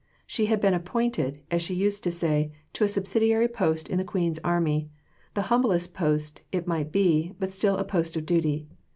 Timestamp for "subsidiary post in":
2.87-3.99